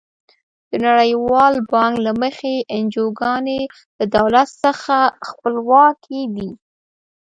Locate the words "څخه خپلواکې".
4.63-6.21